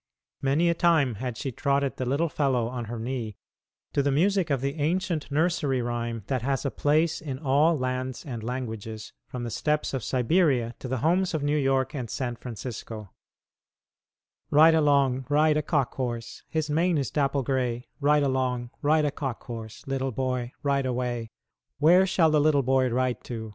Many 0.41 0.67
a 0.67 0.73
time 0.73 1.15
she 1.35 1.49
had 1.49 1.57
trotted 1.57 1.97
the 1.97 2.07
little 2.07 2.27
fellow 2.27 2.67
on 2.67 2.85
her 2.85 2.97
knee 2.97 3.37
to 3.93 4.01
the 4.01 4.09
music 4.11 4.49
of 4.49 4.59
the 4.59 4.77
ancient 4.79 5.29
nursery 5.29 5.79
rhyme 5.79 6.23
that 6.25 6.41
has 6.41 6.65
a 6.65 6.71
place 6.71 7.21
in 7.21 7.37
all 7.37 7.77
lands 7.77 8.25
and 8.25 8.41
languages, 8.41 9.13
from 9.27 9.43
the 9.43 9.51
steppes 9.51 9.93
of 9.93 10.03
Siberia 10.03 10.73
to 10.79 10.87
the 10.87 10.97
homes 11.05 11.35
of 11.35 11.43
New 11.43 11.55
York 11.55 11.93
and 11.93 12.09
San 12.09 12.35
Francisco: 12.35 13.11
"Ride 14.49 14.73
along, 14.73 15.27
ride 15.29 15.55
a 15.55 15.61
cock 15.61 15.93
horse, 15.93 16.41
His 16.49 16.67
mane 16.67 16.97
is 16.97 17.11
dapple 17.11 17.43
gray; 17.43 17.87
Ride 17.99 18.23
along, 18.23 18.71
ride 18.81 19.05
a 19.05 19.11
cock 19.11 19.43
horse, 19.43 19.85
Little 19.85 20.11
boy, 20.11 20.51
ride 20.63 20.87
away. 20.87 21.29
Where 21.77 22.07
shall 22.07 22.31
the 22.31 22.41
little 22.41 22.63
boy 22.63 22.89
ride 22.89 23.23
to? 23.25 23.49